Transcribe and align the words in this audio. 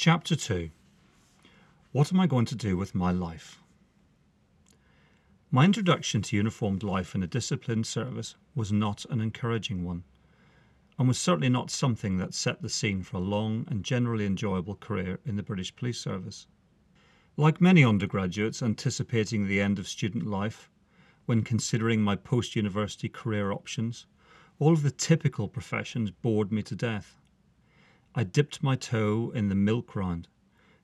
Chapter 0.00 0.36
2 0.36 0.70
What 1.90 2.12
am 2.12 2.20
I 2.20 2.28
going 2.28 2.44
to 2.44 2.54
do 2.54 2.76
with 2.76 2.94
my 2.94 3.10
life? 3.10 3.60
My 5.50 5.64
introduction 5.64 6.22
to 6.22 6.36
uniformed 6.36 6.84
life 6.84 7.16
in 7.16 7.22
a 7.24 7.26
disciplined 7.26 7.84
service 7.84 8.36
was 8.54 8.70
not 8.70 9.04
an 9.06 9.20
encouraging 9.20 9.84
one, 9.84 10.04
and 11.00 11.08
was 11.08 11.18
certainly 11.18 11.48
not 11.48 11.72
something 11.72 12.16
that 12.18 12.32
set 12.32 12.62
the 12.62 12.68
scene 12.68 13.02
for 13.02 13.16
a 13.16 13.20
long 13.20 13.66
and 13.68 13.82
generally 13.82 14.24
enjoyable 14.24 14.76
career 14.76 15.18
in 15.26 15.34
the 15.34 15.42
British 15.42 15.74
Police 15.74 15.98
Service. 15.98 16.46
Like 17.36 17.60
many 17.60 17.84
undergraduates 17.84 18.62
anticipating 18.62 19.48
the 19.48 19.60
end 19.60 19.80
of 19.80 19.88
student 19.88 20.28
life, 20.28 20.70
when 21.26 21.42
considering 21.42 22.02
my 22.02 22.14
post 22.14 22.54
university 22.54 23.08
career 23.08 23.50
options, 23.50 24.06
all 24.60 24.72
of 24.72 24.84
the 24.84 24.92
typical 24.92 25.48
professions 25.48 26.12
bored 26.12 26.52
me 26.52 26.62
to 26.62 26.76
death. 26.76 27.17
I 28.14 28.24
dipped 28.24 28.62
my 28.62 28.74
toe 28.74 29.30
in 29.34 29.48
the 29.48 29.54
milk 29.54 29.94
round, 29.94 30.28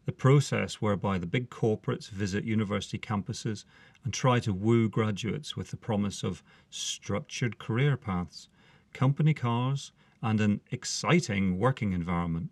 the 0.04 0.12
process 0.12 0.74
whereby 0.74 1.18
the 1.18 1.26
big 1.26 1.50
corporates 1.50 2.08
visit 2.08 2.44
university 2.44 2.98
campuses 2.98 3.64
and 4.04 4.12
try 4.12 4.38
to 4.40 4.52
woo 4.52 4.88
graduates 4.88 5.56
with 5.56 5.70
the 5.70 5.76
promise 5.76 6.22
of 6.22 6.42
structured 6.68 7.58
career 7.58 7.96
paths, 7.96 8.48
company 8.92 9.32
cars, 9.32 9.92
and 10.22 10.40
an 10.40 10.60
exciting 10.70 11.58
working 11.58 11.92
environment. 11.92 12.50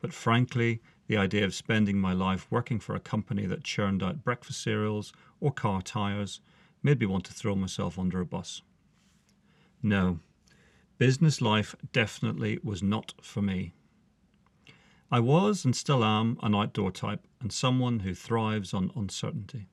But 0.00 0.12
frankly, 0.12 0.82
the 1.06 1.16
idea 1.16 1.44
of 1.44 1.54
spending 1.54 1.98
my 1.98 2.12
life 2.12 2.46
working 2.50 2.80
for 2.80 2.94
a 2.96 3.00
company 3.00 3.46
that 3.46 3.64
churned 3.64 4.02
out 4.02 4.24
breakfast 4.24 4.62
cereals 4.62 5.12
or 5.40 5.52
car 5.52 5.80
tyres 5.80 6.40
made 6.82 7.00
me 7.00 7.06
want 7.06 7.24
to 7.24 7.32
throw 7.32 7.54
myself 7.54 7.98
under 7.98 8.20
a 8.20 8.26
bus. 8.26 8.62
No, 9.82 10.18
business 10.98 11.40
life 11.40 11.74
definitely 11.92 12.58
was 12.62 12.82
not 12.82 13.14
for 13.20 13.42
me. 13.42 13.74
I 15.12 15.20
was 15.20 15.66
and 15.66 15.76
still 15.76 16.02
am 16.02 16.38
an 16.42 16.54
outdoor 16.54 16.90
type 16.90 17.26
and 17.38 17.52
someone 17.52 18.00
who 18.00 18.14
thrives 18.14 18.72
on 18.72 18.90
uncertainty. 18.96 19.68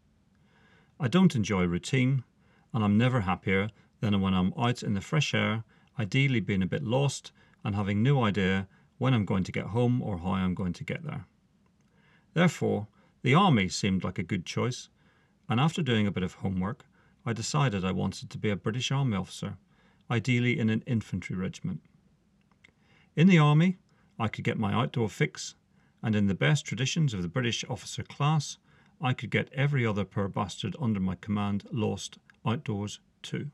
I 1.00 1.08
don't 1.08 1.34
enjoy 1.34 1.64
routine, 1.64 2.26
and 2.74 2.84
I'm 2.84 2.98
never 2.98 3.22
happier 3.22 3.70
than 4.02 4.20
when 4.20 4.34
I'm 4.34 4.54
out 4.58 4.84
in 4.84 4.96
the 4.96 5.02
fresh 5.02 5.34
air, 5.34 5.64
ideally 5.98 6.42
being 6.42 6.62
a 6.62 6.68
bit 6.68 6.84
lost 6.84 7.32
and 7.64 7.74
having 7.74 8.04
no 8.04 8.26
idea 8.26 8.68
when 8.98 9.14
I'm 9.14 9.24
going 9.24 9.46
to 9.46 9.54
get 9.54 9.68
home 9.68 10.02
or 10.02 10.18
how 10.18 10.34
I'm 10.34 10.54
going 10.56 10.74
to 10.74 10.84
get 10.84 11.06
there. 11.06 11.26
Therefore, 12.34 12.88
the 13.22 13.34
army 13.34 13.70
seemed 13.70 14.04
like 14.04 14.20
a 14.20 14.24
good 14.24 14.46
choice, 14.46 14.90
and 15.48 15.58
after 15.58 15.82
doing 15.82 16.06
a 16.06 16.12
bit 16.12 16.24
of 16.24 16.34
homework, 16.34 16.86
I 17.26 17.32
decided 17.32 17.86
I 17.86 17.94
wanted 17.94 18.30
to 18.30 18.38
be 18.38 18.50
a 18.50 18.58
British 18.58 18.92
Army 18.92 19.16
officer, 19.16 19.56
ideally 20.12 20.60
in 20.60 20.70
an 20.70 20.84
infantry 20.86 21.38
regiment. 21.38 21.80
In 23.16 23.28
the 23.28 23.40
army, 23.40 23.78
I 24.20 24.28
could 24.28 24.44
get 24.44 24.60
my 24.60 24.74
outdoor 24.74 25.10
fix, 25.10 25.56
and 26.04 26.16
in 26.16 26.28
the 26.28 26.36
best 26.36 26.66
traditions 26.66 27.14
of 27.14 27.22
the 27.22 27.30
British 27.30 27.64
officer 27.70 28.04
class, 28.04 28.58
I 29.02 29.14
could 29.14 29.32
get 29.32 29.52
every 29.54 29.86
other 29.86 30.04
poor 30.04 30.28
bastard 30.28 30.76
under 30.80 31.00
my 31.00 31.16
command 31.16 31.66
lost 31.72 32.20
outdoors 32.46 33.00
too. 33.22 33.50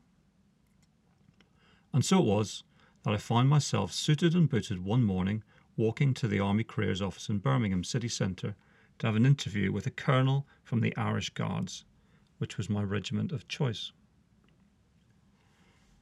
And 1.92 2.04
so 2.04 2.18
it 2.18 2.26
was 2.26 2.64
that 3.04 3.14
I 3.14 3.18
found 3.18 3.48
myself 3.48 3.92
suited 3.92 4.34
and 4.34 4.48
booted 4.48 4.84
one 4.84 5.04
morning 5.04 5.44
walking 5.76 6.14
to 6.14 6.26
the 6.26 6.40
Army 6.40 6.64
Careers 6.64 7.00
Office 7.00 7.28
in 7.28 7.38
Birmingham 7.38 7.84
city 7.84 8.08
centre 8.08 8.56
to 8.98 9.06
have 9.06 9.14
an 9.14 9.26
interview 9.26 9.70
with 9.70 9.86
a 9.86 9.90
colonel 9.90 10.46
from 10.64 10.80
the 10.80 10.96
Irish 10.96 11.30
Guards, 11.30 11.84
which 12.38 12.56
was 12.56 12.68
my 12.68 12.82
regiment 12.82 13.30
of 13.30 13.46
choice. 13.46 13.92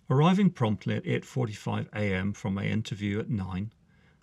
Arriving 0.08 0.50
promptly 0.50 0.96
at 0.96 1.04
8:45 1.04 1.88
a.m. 1.92 2.32
from 2.32 2.54
my 2.54 2.64
interview 2.64 3.18
at 3.18 3.28
9, 3.28 3.72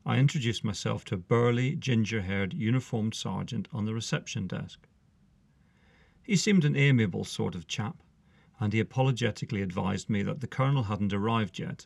I 0.06 0.18
introduced 0.18 0.64
myself 0.64 1.06
to 1.06 1.16
a 1.16 1.18
burly, 1.18 1.76
ginger 1.76 2.22
haired, 2.22 2.54
uniformed 2.54 3.14
sergeant 3.14 3.68
on 3.72 3.86
the 3.86 3.94
reception 3.94 4.48
desk. 4.48 4.88
He 6.24 6.36
seemed 6.36 6.66
an 6.66 6.76
amiable 6.76 7.24
sort 7.24 7.56
of 7.56 7.68
chap, 7.68 8.02
and 8.60 8.74
he 8.74 8.80
apologetically 8.80 9.62
advised 9.62 10.10
me 10.10 10.24
that 10.24 10.40
the 10.40 10.48
colonel 10.48 10.84
hadn't 10.84 11.14
arrived 11.14 11.60
yet 11.60 11.86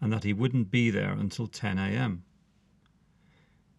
and 0.00 0.12
that 0.12 0.24
he 0.24 0.32
wouldn't 0.32 0.70
be 0.70 0.90
there 0.90 1.12
until 1.12 1.46
10 1.46 1.78
a.m. 1.78 2.24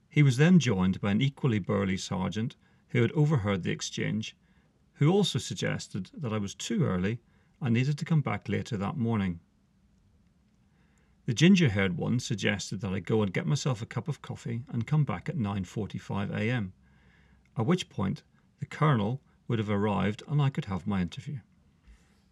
He 0.10 0.24
was 0.24 0.38
then 0.38 0.60
joined 0.60 1.00
by 1.00 1.12
an 1.12 1.22
equally 1.22 1.60
burly 1.60 1.98
sergeant 1.98 2.56
who 2.90 3.02
had 3.02 3.12
overheard 3.12 3.64
the 3.64 3.72
exchange, 3.72 4.36
who 4.94 5.12
also 5.12 5.40
suggested 5.40 6.10
that 6.14 6.34
I 6.34 6.38
was 6.38 6.56
too 6.56 6.84
early 6.84 7.20
and 7.62 7.74
needed 7.74 7.98
to 8.00 8.06
come 8.06 8.22
back 8.22 8.50
later 8.50 8.78
that 8.78 8.98
morning. 8.98 9.40
The 11.28 11.34
ginger-haired 11.34 11.98
one 11.98 12.22
suggested 12.22 12.80
that 12.80 12.94
I 12.94 13.02
go 13.02 13.22
and 13.22 13.34
get 13.34 13.46
myself 13.46 13.82
a 13.82 13.86
cup 13.86 14.08
of 14.08 14.22
coffee 14.22 14.64
and 14.70 14.88
come 14.88 15.04
back 15.04 15.28
at 15.28 15.36
9:45 15.36 16.34
a.m. 16.34 16.72
At 17.58 17.66
which 17.66 17.90
point 17.90 18.24
the 18.60 18.66
colonel 18.66 19.22
would 19.46 19.60
have 19.60 19.70
arrived 19.70 20.24
and 20.30 20.42
I 20.42 20.50
could 20.50 20.66
have 20.66 20.88
my 20.88 21.02
interview. 21.02 21.40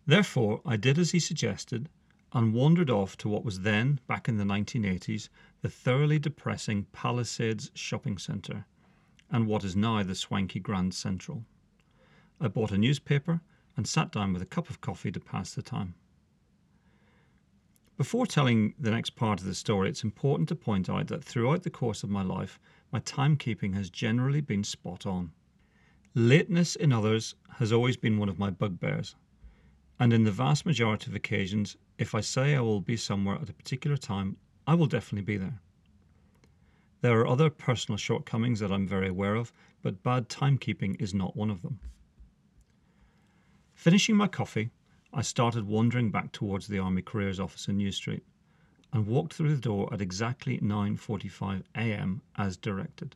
Therefore, 0.06 0.62
I 0.66 0.78
did 0.78 0.98
as 0.98 1.12
he 1.12 1.20
suggested 1.20 1.90
and 2.32 2.54
wandered 2.54 2.90
off 2.90 3.18
to 3.18 3.28
what 3.28 3.44
was 3.44 3.60
then, 3.60 4.00
back 4.08 4.30
in 4.30 4.38
the 4.38 4.46
1980s, 4.46 5.28
the 5.60 5.70
thoroughly 5.70 6.18
depressing 6.18 6.86
Palisades 6.94 7.72
shopping 7.74 8.18
centre 8.18 8.66
and 9.30 9.46
what 9.46 9.66
is 9.66 9.76
now 9.76 10.04
the 10.04 10.16
swanky 10.16 10.62
Grand 10.62 10.94
Central. 10.94 11.46
I 12.40 12.48
bought 12.48 12.72
a 12.72 12.78
newspaper 12.78 13.42
and 13.76 13.86
sat 13.86 14.14
down 14.14 14.32
with 14.32 14.42
a 14.42 14.46
cup 14.46 14.70
of 14.70 14.80
coffee 14.80 15.12
to 15.12 15.20
pass 15.20 15.54
the 15.54 15.62
time. 15.62 15.96
Before 17.98 18.28
telling 18.28 18.74
the 18.78 18.92
next 18.92 19.12
part 19.12 19.40
of 19.40 19.46
the 19.46 19.56
story, 19.56 19.88
it's 19.88 20.04
important 20.04 20.50
to 20.50 20.56
point 20.56 20.90
out 20.90 21.08
that 21.08 21.24
throughout 21.24 21.64
the 21.64 21.70
course 21.70 22.04
of 22.04 22.10
my 22.10 22.24
life, 22.24 22.60
my 22.92 23.00
timekeeping 23.00 23.74
has 23.76 23.90
generally 23.90 24.42
been 24.42 24.66
spot 24.66 25.06
on. 25.06 25.32
Lateness 26.14 26.76
in 26.76 26.92
others 26.92 27.36
has 27.58 27.72
always 27.72 27.96
been 27.96 28.18
one 28.18 28.28
of 28.28 28.38
my 28.38 28.50
bugbears, 28.50 29.16
and 29.98 30.12
in 30.12 30.26
the 30.26 30.32
vast 30.32 30.66
majority 30.66 31.10
of 31.10 31.16
occasions, 31.16 31.78
if 31.98 32.14
I 32.14 32.20
say 32.20 32.56
I 32.56 32.60
will 32.60 32.82
be 32.82 32.98
somewhere 32.98 33.38
at 33.42 33.50
a 33.50 33.54
particular 33.54 33.96
time, 33.96 34.36
I 34.68 34.74
will 34.74 34.88
definitely 34.88 35.26
be 35.26 35.38
there. 35.38 35.62
There 37.00 37.18
are 37.20 37.28
other 37.28 37.50
personal 37.50 37.98
shortcomings 37.98 38.60
that 38.60 38.74
I'm 38.74 38.88
very 38.88 39.08
aware 39.08 39.36
of, 39.36 39.54
but 39.82 40.04
bad 40.04 40.28
timekeeping 40.28 41.02
is 41.02 41.14
not 41.14 41.38
one 41.38 41.50
of 41.50 41.62
them. 41.62 41.80
Finishing 43.74 44.18
my 44.18 44.28
coffee, 44.28 44.72
I 45.18 45.22
started 45.22 45.66
wandering 45.66 46.12
back 46.12 46.34
towards 46.34 46.68
the 46.68 46.80
Army 46.80 47.02
Careers 47.02 47.40
Office 47.40 47.70
in 47.70 47.78
New 47.78 47.94
Street 47.94 48.26
and 48.92 49.08
walked 49.08 49.34
through 49.34 49.56
the 49.56 49.62
door 49.62 49.88
at 49.94 50.02
exactly 50.02 50.58
9:45 50.60 51.64
a.m. 51.74 52.22
as 52.36 52.58
directed. 52.58 53.16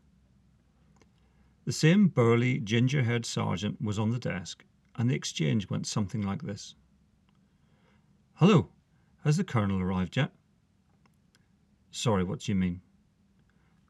The 1.66 1.74
same 1.74 2.08
burly, 2.08 2.62
ginger-haired 2.62 3.26
sergeant 3.26 3.82
was 3.82 4.00
on 4.00 4.12
the 4.12 4.18
desk, 4.18 4.64
and 4.96 5.10
the 5.10 5.14
exchange 5.14 5.70
went 5.70 5.88
something 5.88 6.22
like 6.22 6.44
this: 6.44 6.74
"Hello, 8.36 8.70
has 9.26 9.36
the 9.36 9.44
colonel 9.44 9.82
arrived 9.82 10.16
yet?" 10.16 10.34
"Sorry, 11.92 12.24
what 12.24 12.40
do 12.40 12.52
you 12.54 12.56
mean?" 12.56 12.80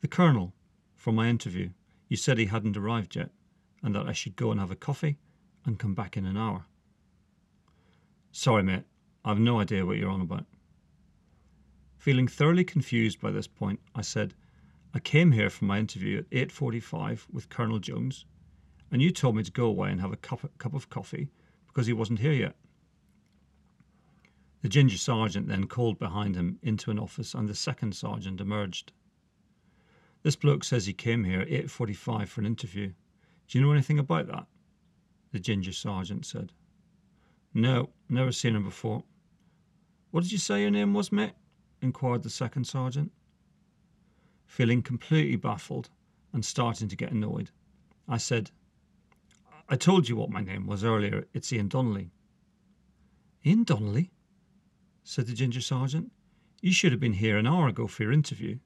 "The 0.01 0.07
colonel, 0.07 0.55
from 0.95 1.13
my 1.13 1.29
interview. 1.29 1.73
You 2.07 2.17
said 2.17 2.39
he 2.39 2.47
hadn't 2.47 2.75
arrived 2.75 3.15
yet, 3.15 3.31
and 3.83 3.93
that 3.93 4.07
I 4.07 4.13
should 4.13 4.35
go 4.35 4.49
and 4.49 4.59
have 4.59 4.71
a 4.71 4.75
coffee 4.75 5.19
and 5.63 5.77
come 5.77 5.93
back 5.93 6.17
in 6.17 6.25
an 6.25 6.35
hour." 6.35 6.65
Sorry, 8.31 8.63
mate, 8.63 8.83
I've 9.25 9.39
no 9.39 9.59
idea 9.59 9.85
what 9.85 9.97
you're 9.97 10.09
on 10.09 10.21
about. 10.21 10.45
Feeling 11.97 12.27
thoroughly 12.27 12.63
confused 12.63 13.19
by 13.19 13.31
this 13.31 13.47
point, 13.47 13.79
I 13.95 14.01
said, 14.01 14.33
I 14.93 14.99
came 14.99 15.31
here 15.31 15.49
for 15.49 15.65
my 15.65 15.79
interview 15.79 16.19
at 16.19 16.29
8.45 16.29 17.25
with 17.31 17.49
Colonel 17.49 17.79
Jones, 17.79 18.25
and 18.91 19.01
you 19.01 19.11
told 19.11 19.35
me 19.35 19.43
to 19.43 19.51
go 19.51 19.65
away 19.65 19.91
and 19.91 19.99
have 20.01 20.13
a 20.13 20.17
cup, 20.17 20.49
cup 20.57 20.73
of 20.73 20.89
coffee 20.89 21.29
because 21.67 21.87
he 21.87 21.93
wasn't 21.93 22.19
here 22.19 22.33
yet. 22.33 22.55
The 24.61 24.69
ginger 24.69 24.97
sergeant 24.97 25.47
then 25.47 25.67
called 25.67 25.99
behind 25.99 26.35
him 26.35 26.59
into 26.61 26.91
an 26.91 26.99
office 26.99 27.33
and 27.33 27.47
the 27.47 27.55
second 27.55 27.95
sergeant 27.95 28.41
emerged. 28.41 28.91
This 30.23 30.35
bloke 30.35 30.63
says 30.63 30.85
he 30.85 30.93
came 30.93 31.23
here 31.23 31.41
at 31.41 31.49
8.45 31.49 32.27
for 32.27 32.41
an 32.41 32.47
interview. 32.47 32.91
Do 33.47 33.57
you 33.57 33.65
know 33.65 33.71
anything 33.71 33.99
about 33.99 34.27
that? 34.27 34.47
The 35.31 35.39
ginger 35.39 35.71
sergeant 35.71 36.25
said. 36.25 36.51
No, 37.53 37.89
never 38.09 38.31
seen 38.31 38.55
him 38.55 38.63
before. 38.63 39.03
What 40.11 40.23
did 40.23 40.31
you 40.31 40.37
say 40.37 40.61
your 40.61 40.71
name 40.71 40.93
was, 40.93 41.11
mate? 41.11 41.33
inquired 41.81 42.23
the 42.23 42.29
second 42.29 42.65
sergeant. 42.65 43.11
Feeling 44.45 44.81
completely 44.81 45.35
baffled 45.35 45.89
and 46.33 46.43
starting 46.43 46.87
to 46.87 46.95
get 46.95 47.11
annoyed, 47.11 47.51
I 48.07 48.17
said, 48.17 48.51
I 49.67 49.75
told 49.75 50.09
you 50.09 50.15
what 50.15 50.31
my 50.31 50.41
name 50.41 50.65
was 50.65 50.83
earlier. 50.83 51.25
It's 51.33 51.53
Ian 51.53 51.67
Donnelly. 51.67 52.11
Ian 53.45 53.63
Donnelly? 53.63 54.11
said 55.03 55.27
the 55.27 55.33
ginger 55.33 55.61
sergeant. 55.61 56.11
You 56.61 56.73
should 56.73 56.91
have 56.91 56.99
been 56.99 57.13
here 57.13 57.37
an 57.37 57.47
hour 57.47 57.67
ago 57.67 57.85
for 57.85 58.03
your 58.03 58.11
interview. 58.11 58.57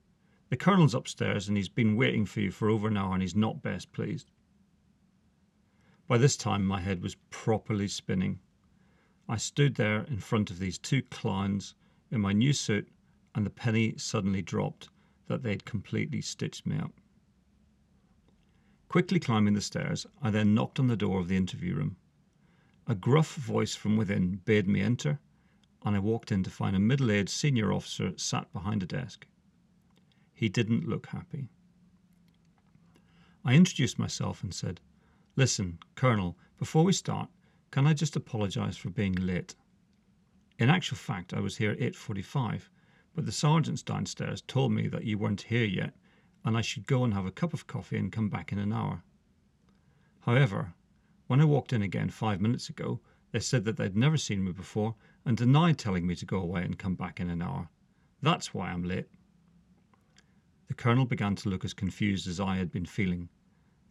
The 0.50 0.58
colonel's 0.58 0.96
upstairs 0.96 1.48
and 1.48 1.58
he's 1.58 1.70
been 1.70 1.98
waiting 1.98 2.26
for 2.26 2.40
you 2.40 2.52
for 2.52 2.70
over 2.70 2.88
an 2.88 2.98
hour 2.98 3.14
and 3.14 3.22
he's 3.22 3.36
not 3.36 3.62
best 3.62 3.92
pleased. 3.92 4.32
By 6.08 6.18
this 6.18 6.38
time, 6.38 6.66
my 6.66 6.80
head 6.80 7.02
was 7.02 7.16
properly 7.30 7.88
spinning. 7.88 8.40
I 9.28 9.38
stood 9.38 9.76
there 9.76 10.04
in 10.04 10.20
front 10.20 10.52
of 10.52 10.60
these 10.60 10.78
two 10.78 11.02
clowns 11.04 11.76
in 12.12 12.22
my 12.22 12.34
new 12.34 12.54
suit, 12.54 12.90
and 13.34 13.46
the 13.46 13.50
penny 13.50 13.96
suddenly 13.98 14.42
dropped 14.42 14.90
that 15.28 15.44
they'd 15.44 15.66
completely 15.66 16.22
stitched 16.22 16.66
me 16.66 16.78
up. 16.78 16.92
Quickly 18.90 19.20
climbing 19.20 19.54
the 19.54 19.62
stairs, 19.62 20.06
I 20.22 20.30
then 20.30 20.54
knocked 20.54 20.80
on 20.80 20.88
the 20.88 20.98
door 20.98 21.20
of 21.20 21.28
the 21.28 21.38
interview 21.38 21.76
room. 21.76 21.96
A 22.86 22.94
gruff 22.94 23.36
voice 23.36 23.76
from 23.76 23.96
within 23.96 24.42
bade 24.46 24.68
me 24.68 24.82
enter, 24.82 25.20
and 25.84 25.96
I 25.96 26.00
walked 26.00 26.32
in 26.32 26.44
to 26.44 26.50
find 26.50 26.76
a 26.76 26.80
middle 26.80 27.10
aged 27.10 27.30
senior 27.30 27.74
officer 27.74 28.14
sat 28.18 28.52
behind 28.54 28.84
a 28.84 28.86
desk. 28.86 29.26
He 30.34 30.50
didn't 30.50 30.88
look 30.88 31.08
happy. 31.08 31.48
I 33.46 33.56
introduced 33.56 33.98
myself 33.98 34.44
and 34.44 34.54
said, 34.54 34.80
Listen, 35.36 35.80
Colonel, 35.96 36.38
before 36.58 36.84
we 36.84 36.94
start, 36.94 37.30
can 37.74 37.88
I 37.88 37.94
just 37.96 38.16
apologise 38.16 38.78
for 38.78 38.92
being 38.92 39.16
late? 39.16 39.56
In 40.60 40.70
actual 40.70 40.96
fact, 40.96 41.34
I 41.34 41.40
was 41.40 41.58
here 41.58 41.72
at 41.72 41.80
8.45, 41.80 42.70
but 43.16 43.26
the 43.26 43.32
sergeants 43.32 43.82
downstairs 43.82 44.44
told 44.44 44.72
me 44.72 44.88
that 44.90 45.06
you 45.06 45.18
weren't 45.18 45.42
here 45.42 45.66
yet 45.66 45.96
and 46.46 46.56
I 46.56 46.62
should 46.62 46.86
go 46.86 47.04
and 47.04 47.16
have 47.16 47.26
a 47.26 47.32
cup 47.32 47.52
of 47.52 47.66
coffee 47.66 47.98
and 47.98 48.12
come 48.12 48.30
back 48.30 48.52
in 48.52 48.60
an 48.60 48.72
hour. 48.72 49.02
However, 50.20 50.76
when 51.26 51.42
I 51.42 51.46
walked 51.46 51.74
in 51.74 51.82
again 51.82 52.12
five 52.12 52.40
minutes 52.40 52.70
ago, 52.70 53.00
they 53.32 53.40
said 53.40 53.66
that 53.66 53.78
they'd 53.78 53.98
never 53.98 54.18
seen 54.18 54.46
me 54.46 54.52
before 54.52 54.94
and 55.26 55.36
denied 55.36 55.80
telling 55.80 56.06
me 56.06 56.14
to 56.18 56.28
go 56.28 56.38
away 56.38 56.62
and 56.62 56.78
come 56.78 56.94
back 56.94 57.20
in 57.20 57.32
an 57.32 57.42
hour. 57.42 57.70
That's 58.22 58.54
why 58.54 58.70
I'm 58.70 58.84
late. 58.84 59.08
The 60.68 60.76
colonel 60.76 61.06
began 61.06 61.36
to 61.38 61.50
look 61.50 61.66
as 61.66 61.74
confused 61.74 62.28
as 62.28 62.40
I 62.40 62.58
had 62.58 62.72
been 62.72 62.86
feeling 62.86 63.30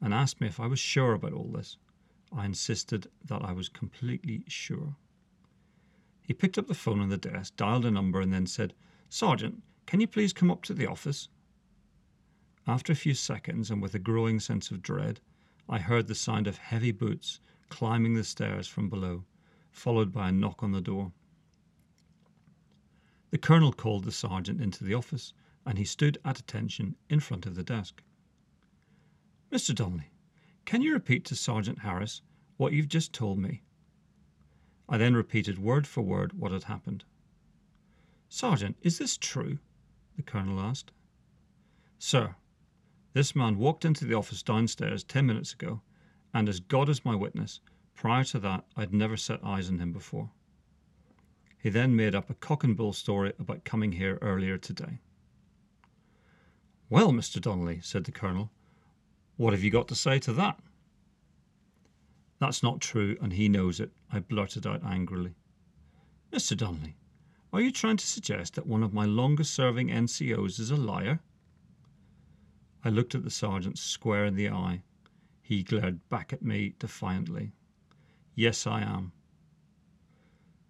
and 0.00 0.14
asked 0.14 0.40
me 0.40 0.46
if 0.46 0.60
I 0.60 0.68
was 0.68 0.78
sure 0.78 1.14
about 1.14 1.32
all 1.32 1.50
this. 1.50 1.78
I 2.34 2.46
insisted 2.46 3.08
that 3.26 3.42
I 3.42 3.52
was 3.52 3.68
completely 3.68 4.44
sure. 4.48 4.96
He 6.22 6.32
picked 6.32 6.56
up 6.56 6.66
the 6.66 6.74
phone 6.74 7.00
on 7.00 7.10
the 7.10 7.18
desk, 7.18 7.56
dialed 7.56 7.84
a 7.84 7.90
number, 7.90 8.20
and 8.20 8.32
then 8.32 8.46
said, 8.46 8.74
Sergeant, 9.08 9.62
can 9.86 10.00
you 10.00 10.06
please 10.06 10.32
come 10.32 10.50
up 10.50 10.62
to 10.62 10.74
the 10.74 10.86
office? 10.86 11.28
After 12.66 12.92
a 12.92 12.96
few 12.96 13.14
seconds, 13.14 13.70
and 13.70 13.82
with 13.82 13.94
a 13.94 13.98
growing 13.98 14.40
sense 14.40 14.70
of 14.70 14.82
dread, 14.82 15.20
I 15.68 15.78
heard 15.78 16.06
the 16.06 16.14
sound 16.14 16.46
of 16.46 16.58
heavy 16.58 16.92
boots 16.92 17.40
climbing 17.68 18.14
the 18.14 18.24
stairs 18.24 18.68
from 18.68 18.88
below, 18.88 19.24
followed 19.70 20.12
by 20.12 20.28
a 20.28 20.32
knock 20.32 20.62
on 20.62 20.72
the 20.72 20.80
door. 20.80 21.12
The 23.30 23.38
colonel 23.38 23.72
called 23.72 24.04
the 24.04 24.12
sergeant 24.12 24.60
into 24.60 24.84
the 24.84 24.94
office, 24.94 25.32
and 25.66 25.76
he 25.76 25.84
stood 25.84 26.18
at 26.24 26.38
attention 26.38 26.96
in 27.08 27.20
front 27.20 27.46
of 27.46 27.56
the 27.56 27.64
desk. 27.64 28.02
Mr. 29.50 29.74
Donnelly, 29.74 30.11
can 30.64 30.82
you 30.82 30.92
repeat 30.92 31.24
to 31.26 31.36
Sergeant 31.36 31.80
Harris 31.80 32.22
what 32.56 32.72
you've 32.72 32.88
just 32.88 33.12
told 33.12 33.38
me? 33.38 33.62
I 34.88 34.98
then 34.98 35.14
repeated 35.14 35.58
word 35.58 35.86
for 35.86 36.02
word 36.02 36.32
what 36.32 36.52
had 36.52 36.64
happened. 36.64 37.04
Sergeant, 38.28 38.76
is 38.82 38.98
this 38.98 39.16
true? 39.16 39.58
the 40.16 40.22
colonel 40.22 40.60
asked. 40.60 40.92
Sir, 41.98 42.34
this 43.12 43.36
man 43.36 43.58
walked 43.58 43.84
into 43.84 44.04
the 44.04 44.14
office 44.14 44.42
downstairs 44.42 45.04
ten 45.04 45.26
minutes 45.26 45.52
ago, 45.52 45.82
and 46.32 46.48
as 46.48 46.60
God 46.60 46.88
is 46.88 47.04
my 47.04 47.14
witness, 47.14 47.60
prior 47.94 48.24
to 48.24 48.38
that 48.40 48.64
I'd 48.76 48.92
never 48.92 49.16
set 49.16 49.44
eyes 49.44 49.68
on 49.68 49.78
him 49.78 49.92
before. 49.92 50.30
He 51.58 51.70
then 51.70 51.94
made 51.94 52.14
up 52.14 52.28
a 52.28 52.34
cock 52.34 52.64
and 52.64 52.76
bull 52.76 52.92
story 52.92 53.32
about 53.38 53.64
coming 53.64 53.92
here 53.92 54.18
earlier 54.20 54.58
today. 54.58 54.98
Well, 56.90 57.12
Mr. 57.12 57.40
Donnelly, 57.40 57.80
said 57.82 58.04
the 58.04 58.12
Colonel, 58.12 58.50
what 59.36 59.52
have 59.52 59.62
you 59.62 59.70
got 59.70 59.88
to 59.88 59.94
say 59.94 60.18
to 60.20 60.32
that? 60.34 60.58
That's 62.38 62.62
not 62.62 62.80
true, 62.80 63.16
and 63.20 63.32
he 63.32 63.48
knows 63.48 63.80
it, 63.80 63.92
I 64.10 64.20
blurted 64.20 64.66
out 64.66 64.82
angrily. 64.84 65.34
Mr. 66.32 66.56
Donnelly, 66.56 66.96
are 67.52 67.60
you 67.60 67.70
trying 67.70 67.98
to 67.98 68.06
suggest 68.06 68.54
that 68.54 68.66
one 68.66 68.82
of 68.82 68.94
my 68.94 69.04
longest 69.04 69.54
serving 69.54 69.88
NCOs 69.88 70.58
is 70.58 70.70
a 70.70 70.76
liar? 70.76 71.20
I 72.84 72.88
looked 72.88 73.14
at 73.14 73.22
the 73.22 73.30
sergeant 73.30 73.78
square 73.78 74.24
in 74.24 74.34
the 74.34 74.48
eye. 74.48 74.82
He 75.40 75.62
glared 75.62 76.08
back 76.08 76.32
at 76.32 76.42
me 76.42 76.74
defiantly. 76.78 77.52
Yes, 78.34 78.66
I 78.66 78.80
am. 78.80 79.12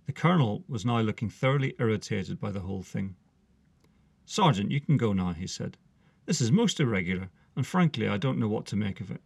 The 0.06 0.12
colonel 0.12 0.64
was 0.68 0.84
now 0.84 1.00
looking 1.00 1.30
thoroughly 1.30 1.74
irritated 1.78 2.40
by 2.40 2.50
the 2.50 2.60
whole 2.60 2.82
thing. 2.82 3.16
Sergeant, 4.26 4.70
you 4.70 4.80
can 4.80 4.96
go 4.96 5.12
now, 5.12 5.32
he 5.32 5.46
said. 5.46 5.78
This 6.26 6.40
is 6.40 6.52
most 6.52 6.80
irregular, 6.80 7.30
and 7.56 7.66
frankly, 7.66 8.08
I 8.08 8.16
don't 8.16 8.38
know 8.38 8.48
what 8.48 8.66
to 8.66 8.76
make 8.76 9.00
of 9.00 9.10
it. 9.10 9.20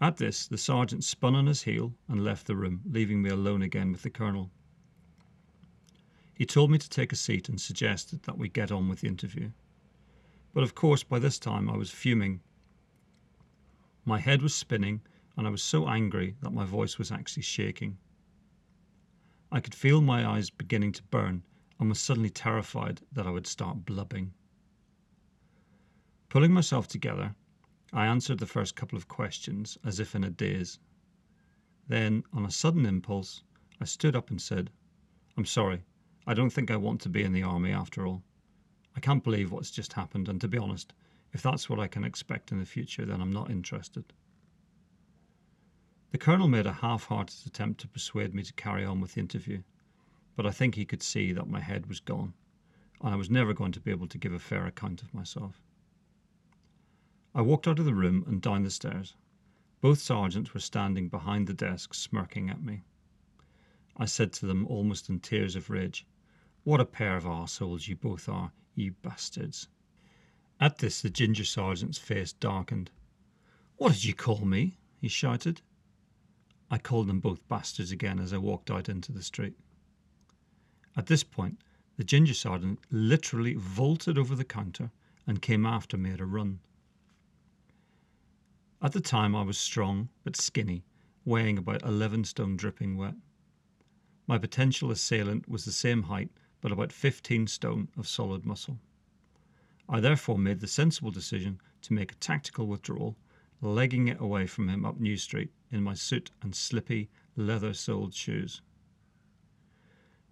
At 0.00 0.16
this, 0.16 0.46
the 0.46 0.58
sergeant 0.58 1.04
spun 1.04 1.34
on 1.34 1.46
his 1.46 1.62
heel 1.62 1.94
and 2.08 2.24
left 2.24 2.46
the 2.46 2.56
room, 2.56 2.80
leaving 2.90 3.20
me 3.20 3.30
alone 3.30 3.62
again 3.62 3.92
with 3.92 4.02
the 4.02 4.10
colonel. 4.10 4.50
He 6.34 6.46
told 6.46 6.70
me 6.70 6.78
to 6.78 6.88
take 6.88 7.12
a 7.12 7.16
seat 7.16 7.50
and 7.50 7.60
suggested 7.60 8.22
that 8.22 8.38
we 8.38 8.48
get 8.48 8.72
on 8.72 8.88
with 8.88 9.00
the 9.00 9.08
interview. 9.08 9.50
But 10.54 10.62
of 10.62 10.74
course, 10.74 11.02
by 11.02 11.18
this 11.18 11.38
time 11.38 11.68
I 11.68 11.76
was 11.76 11.90
fuming. 11.90 12.40
My 14.06 14.18
head 14.18 14.40
was 14.40 14.54
spinning, 14.54 15.02
and 15.36 15.46
I 15.46 15.50
was 15.50 15.62
so 15.62 15.86
angry 15.86 16.36
that 16.40 16.54
my 16.54 16.64
voice 16.64 16.96
was 16.96 17.12
actually 17.12 17.42
shaking. 17.42 17.98
I 19.52 19.60
could 19.60 19.74
feel 19.74 20.00
my 20.00 20.26
eyes 20.26 20.48
beginning 20.48 20.92
to 20.92 21.02
burn 21.04 21.42
and 21.78 21.88
was 21.88 22.00
suddenly 22.00 22.30
terrified 22.30 23.02
that 23.12 23.26
I 23.26 23.30
would 23.30 23.46
start 23.46 23.84
blubbing. 23.84 24.32
Pulling 26.30 26.52
myself 26.52 26.86
together, 26.86 27.34
I 27.92 28.06
answered 28.06 28.38
the 28.38 28.46
first 28.46 28.76
couple 28.76 28.96
of 28.96 29.08
questions 29.08 29.76
as 29.84 29.98
if 29.98 30.14
in 30.14 30.22
a 30.22 30.30
daze. 30.30 30.78
Then, 31.88 32.22
on 32.32 32.44
a 32.44 32.52
sudden 32.52 32.86
impulse, 32.86 33.42
I 33.80 33.84
stood 33.84 34.14
up 34.14 34.30
and 34.30 34.40
said, 34.40 34.70
I'm 35.36 35.44
sorry, 35.44 35.82
I 36.28 36.34
don't 36.34 36.50
think 36.50 36.70
I 36.70 36.76
want 36.76 37.00
to 37.00 37.08
be 37.08 37.24
in 37.24 37.32
the 37.32 37.42
army 37.42 37.72
after 37.72 38.06
all. 38.06 38.22
I 38.94 39.00
can't 39.00 39.24
believe 39.24 39.50
what's 39.50 39.72
just 39.72 39.94
happened, 39.94 40.28
and 40.28 40.40
to 40.40 40.46
be 40.46 40.56
honest, 40.56 40.92
if 41.32 41.42
that's 41.42 41.68
what 41.68 41.80
I 41.80 41.88
can 41.88 42.04
expect 42.04 42.52
in 42.52 42.60
the 42.60 42.64
future, 42.64 43.04
then 43.04 43.20
I'm 43.20 43.32
not 43.32 43.50
interested. 43.50 44.12
The 46.12 46.18
Colonel 46.18 46.46
made 46.46 46.66
a 46.66 46.74
half 46.74 47.06
hearted 47.06 47.44
attempt 47.44 47.80
to 47.80 47.88
persuade 47.88 48.36
me 48.36 48.44
to 48.44 48.52
carry 48.52 48.84
on 48.84 49.00
with 49.00 49.14
the 49.14 49.20
interview, 49.20 49.62
but 50.36 50.46
I 50.46 50.52
think 50.52 50.76
he 50.76 50.84
could 50.84 51.02
see 51.02 51.32
that 51.32 51.48
my 51.48 51.60
head 51.60 51.86
was 51.86 51.98
gone, 51.98 52.34
and 53.00 53.12
I 53.12 53.16
was 53.16 53.30
never 53.30 53.52
going 53.52 53.72
to 53.72 53.80
be 53.80 53.90
able 53.90 54.06
to 54.06 54.18
give 54.18 54.32
a 54.32 54.38
fair 54.38 54.66
account 54.66 55.02
of 55.02 55.12
myself. 55.12 55.60
I 57.32 57.42
walked 57.42 57.68
out 57.68 57.78
of 57.78 57.84
the 57.84 57.94
room 57.94 58.24
and 58.26 58.42
down 58.42 58.64
the 58.64 58.70
stairs. 58.70 59.14
Both 59.80 60.00
sergeants 60.00 60.52
were 60.52 60.60
standing 60.60 61.08
behind 61.08 61.46
the 61.46 61.54
desk, 61.54 61.94
smirking 61.94 62.50
at 62.50 62.62
me. 62.62 62.82
I 63.96 64.06
said 64.06 64.32
to 64.34 64.46
them, 64.46 64.66
almost 64.66 65.08
in 65.08 65.20
tears 65.20 65.54
of 65.54 65.70
rage, 65.70 66.06
What 66.64 66.80
a 66.80 66.84
pair 66.84 67.16
of 67.16 67.26
arseholes 67.26 67.86
you 67.86 67.94
both 67.94 68.28
are, 68.28 68.52
you 68.74 68.92
bastards. 69.02 69.68
At 70.58 70.78
this, 70.78 71.00
the 71.00 71.08
ginger 71.08 71.44
sergeant's 71.44 71.98
face 71.98 72.32
darkened. 72.32 72.90
What 73.76 73.92
did 73.92 74.04
you 74.04 74.14
call 74.14 74.44
me? 74.44 74.76
he 75.00 75.08
shouted. 75.08 75.62
I 76.70 76.78
called 76.78 77.06
them 77.06 77.20
both 77.20 77.46
bastards 77.48 77.92
again 77.92 78.18
as 78.18 78.32
I 78.32 78.38
walked 78.38 78.70
out 78.70 78.88
into 78.88 79.12
the 79.12 79.22
street. 79.22 79.54
At 80.96 81.06
this 81.06 81.22
point, 81.22 81.62
the 81.96 82.04
ginger 82.04 82.34
sergeant 82.34 82.80
literally 82.90 83.54
vaulted 83.54 84.18
over 84.18 84.34
the 84.34 84.44
counter 84.44 84.90
and 85.26 85.40
came 85.40 85.64
after 85.64 85.96
me 85.96 86.10
at 86.10 86.20
a 86.20 86.26
run. 86.26 86.58
At 88.82 88.92
the 88.92 89.00
time, 89.00 89.36
I 89.36 89.42
was 89.42 89.58
strong 89.58 90.08
but 90.24 90.36
skinny, 90.36 90.84
weighing 91.26 91.58
about 91.58 91.82
11 91.82 92.24
stone 92.24 92.56
dripping 92.56 92.96
wet. 92.96 93.14
My 94.26 94.38
potential 94.38 94.90
assailant 94.90 95.48
was 95.48 95.66
the 95.66 95.72
same 95.72 96.04
height 96.04 96.30
but 96.62 96.72
about 96.72 96.90
15 96.90 97.46
stone 97.46 97.88
of 97.98 98.08
solid 98.08 98.46
muscle. 98.46 98.80
I 99.86 100.00
therefore 100.00 100.38
made 100.38 100.60
the 100.60 100.66
sensible 100.66 101.10
decision 101.10 101.60
to 101.82 101.92
make 101.92 102.12
a 102.12 102.16
tactical 102.16 102.66
withdrawal, 102.66 103.18
legging 103.60 104.08
it 104.08 104.18
away 104.18 104.46
from 104.46 104.68
him 104.68 104.86
up 104.86 104.98
New 104.98 105.18
Street 105.18 105.52
in 105.70 105.82
my 105.82 105.92
suit 105.92 106.30
and 106.40 106.54
slippy, 106.54 107.10
leather 107.36 107.74
soled 107.74 108.14
shoes. 108.14 108.62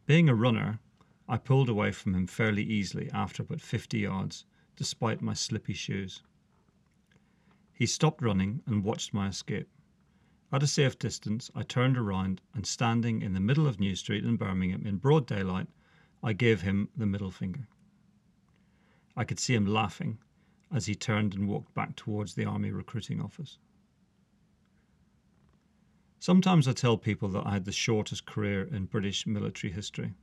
Being 0.07 0.31
a 0.31 0.35
runner, 0.35 0.81
I 1.28 1.37
pulled 1.37 1.69
away 1.69 1.93
from 1.93 2.14
him 2.14 2.26
fairly 2.26 2.62
easily 2.62 3.11
after 3.11 3.43
about 3.43 3.61
50 3.61 3.99
yards, 3.99 4.47
despite 4.75 5.21
my 5.21 5.35
slippy 5.35 5.75
shoes. 5.75 6.23
He 7.78 7.87
stopped 7.87 8.23
running 8.23 8.61
and 8.66 8.82
watched 8.82 9.14
my 9.14 9.28
escape. 9.28 9.68
At 10.50 10.64
a 10.64 10.66
safe 10.66 10.99
distance, 10.99 11.49
I 11.54 11.62
turned 11.62 11.97
around 11.97 12.40
and 12.52 12.66
standing 12.66 13.23
in 13.23 13.35
the 13.35 13.40
middle 13.40 13.68
of 13.68 13.78
New 13.78 13.94
Street 13.94 14.25
in 14.25 14.37
Birmingham 14.37 14.85
in 14.85 14.97
broad 14.97 15.28
daylight, 15.28 15.68
I 16.20 16.32
gave 16.32 16.62
him 16.62 16.88
the 16.97 17.06
middle 17.06 17.30
finger. 17.30 17.68
I 19.16 19.23
could 19.23 19.38
see 19.38 19.54
him 19.54 19.64
laughing 19.64 20.18
as 20.73 20.87
he 20.87 20.97
turned 20.97 21.37
and 21.37 21.47
walked 21.47 21.73
back 21.73 21.94
towards 21.94 22.35
the 22.35 22.47
army 22.47 22.73
recruiting 22.73 23.20
office. 23.20 23.58
Sometimes 26.18 26.66
I 26.66 26.73
tell 26.73 26.99
people 26.99 27.28
that 27.28 27.47
I 27.47 27.52
had 27.52 27.64
the 27.64 27.70
shortest 27.70 28.26
career 28.26 28.64
in 28.64 28.87
British 28.87 29.25
military 29.25 29.73
history, 29.73 30.14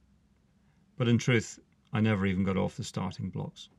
but 0.98 1.08
in 1.08 1.18
truth, 1.18 1.58
I 1.94 2.02
never 2.02 2.26
even 2.26 2.44
got 2.44 2.58
off 2.58 2.76
the 2.76 2.84
starting 2.84 3.30
blocks. 3.30 3.70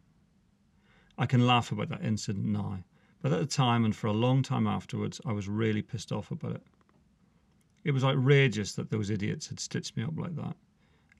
I 1.18 1.26
can 1.26 1.46
laugh 1.46 1.72
about 1.72 1.90
that 1.90 2.02
incident 2.02 2.46
now, 2.46 2.82
but 3.22 3.32
at 3.32 3.40
the 3.40 3.46
time 3.46 3.84
and 3.84 3.94
for 3.94 4.06
a 4.06 4.12
long 4.12 4.42
time 4.42 4.66
afterwards, 4.66 5.20
I 5.24 5.32
was 5.32 5.48
really 5.48 5.82
pissed 5.82 6.12
off 6.12 6.30
about 6.30 6.56
it. 6.56 6.62
It 7.84 7.92
was 7.92 8.04
outrageous 8.04 8.72
that 8.74 8.90
those 8.90 9.10
idiots 9.10 9.48
had 9.48 9.60
stitched 9.60 9.96
me 9.96 10.02
up 10.02 10.16
like 10.16 10.36
that 10.36 10.56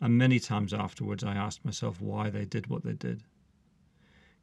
and 0.00 0.18
many 0.18 0.38
times 0.38 0.74
afterwards 0.74 1.24
I 1.24 1.34
asked 1.34 1.64
myself 1.64 2.00
why 2.00 2.28
they 2.28 2.44
did 2.44 2.66
what 2.66 2.84
they 2.84 2.92
did. 2.92 3.22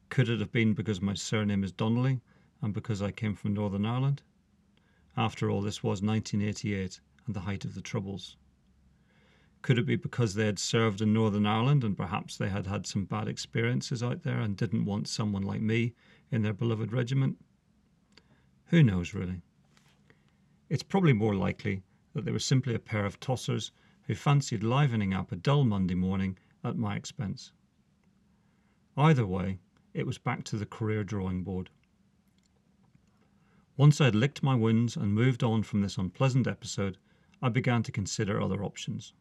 Could 0.10 0.30
it 0.30 0.40
have 0.40 0.52
been 0.52 0.74
because 0.74 1.02
my 1.02 1.14
surname 1.14 1.64
is 1.64 1.72
Donnelly 1.72 2.22
and 2.62 2.74
because 2.74 3.02
I 3.02 3.12
came 3.12 3.36
from 3.36 3.54
Northern 3.54 3.86
Ireland? 3.86 4.24
After 5.16 5.50
all, 5.50 5.62
this 5.62 5.84
was 5.84 6.02
1988 6.02 7.00
and 7.26 7.36
the 7.36 7.42
height 7.42 7.66
of 7.66 7.76
the 7.76 7.82
Troubles. 7.82 8.36
Could 9.62 9.78
it 9.78 9.86
be 9.86 9.96
because 9.96 10.34
they 10.34 10.46
had 10.46 10.60
served 10.60 11.02
in 11.02 11.14
Northern 11.14 11.46
Ireland 11.46 11.84
and 11.84 11.96
perhaps 11.96 12.36
they 12.36 12.50
had 12.50 12.68
had 12.68 12.86
some 12.86 13.06
bad 13.06 13.28
experiences 13.28 14.04
out 14.04 14.24
there 14.24 14.40
and 14.40 14.58
didn't 14.58 14.86
want 14.86 15.08
someone 15.08 15.44
like 15.44 15.62
me 15.62 15.94
in 16.32 16.42
their 16.42 16.54
beloved 16.54 16.92
regiment? 16.92 17.38
Who 18.68 18.84
knows, 18.84 19.14
really? 19.14 19.42
It's 20.70 20.84
probably 20.84 21.14
more 21.14 21.36
likely 21.36 21.84
that 22.14 22.26
they 22.26 22.32
were 22.32 22.40
simply 22.40 22.74
a 22.74 22.80
pair 22.80 23.06
of 23.06 23.20
tossers 23.20 23.72
who 24.08 24.16
fancied 24.16 24.64
livening 24.64 25.14
up 25.14 25.32
a 25.32 25.36
dull 25.36 25.64
Monday 25.64 25.96
morning 25.96 26.38
at 26.64 26.78
my 26.78 26.96
expense. 26.96 27.52
Either 28.98 29.26
way, 29.26 29.60
it 29.94 30.06
was 30.06 30.18
back 30.18 30.44
to 30.46 30.58
the 30.58 30.66
career 30.66 31.04
drawing 31.04 31.44
board. 31.44 31.70
Once 33.76 34.00
I 34.00 34.06
had 34.06 34.16
licked 34.16 34.44
my 34.44 34.56
wounds 34.56 34.96
and 34.96 35.14
moved 35.14 35.44
on 35.44 35.64
from 35.64 35.82
this 35.82 35.98
unpleasant 35.98 36.48
episode, 36.48 36.98
I 37.42 37.50
began 37.50 37.84
to 37.84 37.92
consider 37.92 38.42
other 38.42 38.64
options. 38.64 39.14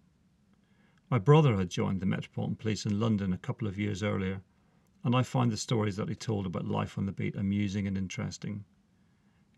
My 1.10 1.18
brother 1.18 1.56
had 1.56 1.70
joined 1.70 2.00
the 2.00 2.06
Metropolitan 2.06 2.56
Police 2.56 2.86
in 2.86 3.00
London 3.00 3.32
a 3.32 3.38
couple 3.38 3.66
of 3.66 3.78
years 3.78 4.02
earlier, 4.02 4.42
and 5.04 5.16
I 5.16 5.22
find 5.22 5.50
the 5.50 5.56
stories 5.56 5.96
that 5.96 6.08
he 6.08 6.14
told 6.14 6.46
about 6.46 6.66
life 6.66 6.96
on 6.96 7.06
the 7.06 7.12
beat 7.12 7.34
amusing 7.34 7.86
and 7.86 7.98
interesting. 7.98 8.64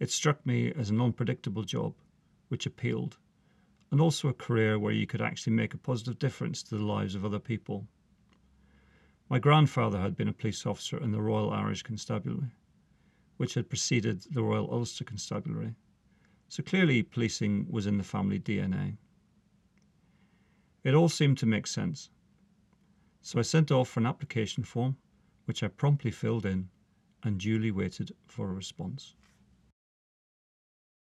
It 0.00 0.10
struck 0.10 0.44
me 0.46 0.72
as 0.72 0.90
an 0.90 1.00
unpredictable 1.00 1.62
job, 1.62 1.94
which 2.48 2.66
appealed, 2.66 3.18
and 3.90 4.00
also 4.00 4.28
a 4.28 4.34
career 4.34 4.78
where 4.78 4.92
you 4.92 5.06
could 5.06 5.20
actually 5.20 5.52
make 5.52 5.74
a 5.74 5.78
positive 5.78 6.18
difference 6.18 6.62
to 6.64 6.76
the 6.76 6.84
lives 6.84 7.14
of 7.14 7.24
other 7.24 7.38
people. 7.38 7.86
My 9.28 9.38
grandfather 9.38 10.00
had 10.00 10.16
been 10.16 10.28
a 10.28 10.32
police 10.32 10.66
officer 10.66 10.98
in 10.98 11.12
the 11.12 11.20
Royal 11.20 11.50
Irish 11.50 11.82
Constabulary, 11.82 12.50
which 13.36 13.54
had 13.54 13.68
preceded 13.68 14.22
the 14.30 14.42
Royal 14.42 14.72
Ulster 14.72 15.04
Constabulary, 15.04 15.74
so 16.48 16.62
clearly 16.62 17.02
policing 17.02 17.66
was 17.70 17.86
in 17.86 17.98
the 17.98 18.04
family 18.04 18.38
DNA. 18.38 18.96
It 20.84 20.94
all 20.94 21.08
seemed 21.08 21.38
to 21.38 21.46
make 21.46 21.66
sense. 21.66 22.10
So 23.22 23.38
I 23.38 23.42
sent 23.42 23.70
off 23.70 23.88
for 23.88 24.00
an 24.00 24.06
application 24.06 24.64
form, 24.64 24.96
which 25.44 25.62
I 25.62 25.68
promptly 25.68 26.10
filled 26.10 26.46
in 26.46 26.68
and 27.22 27.38
duly 27.40 27.70
waited 27.70 28.12
for 28.26 28.50
a 28.50 28.54
response. 28.54 29.14